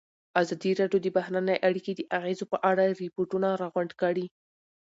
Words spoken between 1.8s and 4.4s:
د اغېزو په اړه ریپوټونه راغونډ کړي.